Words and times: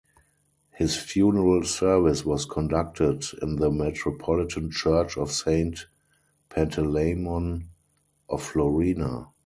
His 0.71 0.95
funeral 0.97 1.63
service 1.63 2.25
was 2.25 2.45
conducted 2.45 3.23
in 3.43 3.57
the 3.57 3.69
Metropolitan 3.69 4.71
Church 4.71 5.15
of 5.15 5.31
Saint 5.31 5.85
Panteleimon 6.49 7.65
of 8.27 8.41
Florina. 8.41 9.27